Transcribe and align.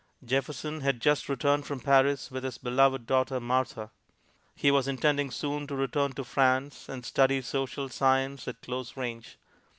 Jefferson 0.25 0.81
had 0.81 0.99
just 0.99 1.29
returned 1.29 1.63
from 1.63 1.79
Paris 1.79 2.31
with 2.31 2.43
his 2.43 2.57
beloved 2.57 3.05
daughter, 3.05 3.39
Martha. 3.39 3.91
He 4.55 4.71
was 4.71 4.87
intending 4.87 5.29
soon 5.29 5.67
to 5.67 5.75
return 5.75 6.13
to 6.13 6.23
France 6.23 6.89
and 6.89 7.05
study 7.05 7.39
social 7.43 7.87
science 7.87 8.47
at 8.47 8.61
close 8.63 8.97
range. 8.97 9.37